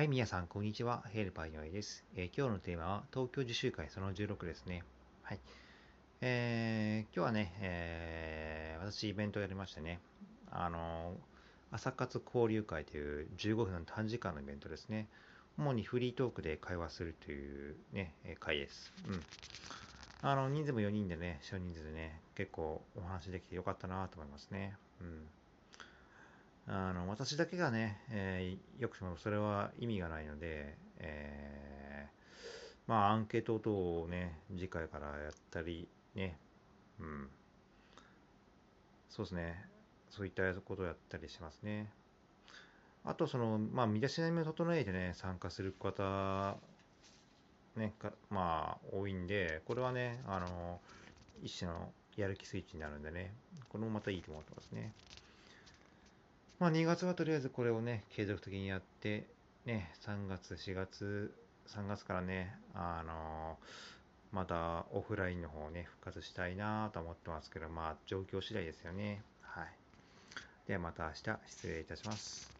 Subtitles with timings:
[0.00, 1.04] はい、皆さん、こんにちは。
[1.12, 4.82] ヘルパー井上です、えー今日のテーマは、東京自習会その16ですね。
[5.22, 5.40] はい。
[6.22, 10.00] えー今日はね、えー私、イベントをやりましてね、
[10.50, 11.12] あの
[11.70, 15.06] 朝活交流会という15分の短時間のイベントですね。
[15.58, 18.94] 主にフリートークで会話するというね、会です。
[19.06, 19.22] うん。
[20.22, 24.78] あの、人数も4人でね、少人数でね、結構お話できてよかったなと思いますね。
[25.02, 25.26] うん。
[26.72, 32.20] あの私だけがね、えーよくてもそれは意味がないので、えー
[32.86, 36.38] まあアンケート等をね、次回からやったりね、
[37.00, 37.28] うん、
[39.08, 39.64] そうですね、
[40.10, 41.90] そういったことをやったりしますね。
[43.04, 46.56] あと、その、まあ、身だしなみを整えてね、参加する方、
[47.76, 50.80] ね、かまあ、多いんで、これはね、あの、
[51.42, 53.32] 一種のやる気スイッチになるんでね、
[53.70, 54.92] これもまたいいと思ってますね。
[56.60, 59.26] まあ、2月はとりあえずこれをね、継続的にやって、
[59.64, 61.34] ね、3月、4月、
[61.66, 63.56] 3月からね、あの
[64.30, 69.22] またオフラインの方をね、復活したいなと思ってますけど、まあ、状況次第ですよね。
[69.40, 69.68] はい。
[70.68, 72.50] ではまた明日、失礼いたします。